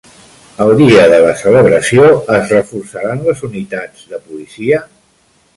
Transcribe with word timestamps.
El 0.63 0.71
dia 0.79 1.03
de 1.11 1.19
la 1.25 1.35
celebració, 1.41 2.09
es 2.39 2.49
reforçaran 2.55 3.23
les 3.31 3.47
unitats 3.51 4.11
de 4.15 4.25
policia? 4.31 4.85